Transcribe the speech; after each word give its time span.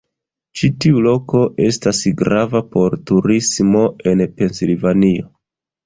Ĉi 0.61 0.69
tiu 0.85 1.01
loko 1.07 1.41
estas 1.67 2.01
grava 2.23 2.63
por 2.73 2.99
turismo 3.13 3.87
en 4.15 4.29
Pensilvanio. 4.41 5.33